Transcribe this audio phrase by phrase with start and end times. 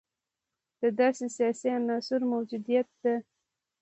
[0.97, 3.15] دا د سیاسي عنصر موجودیت ده.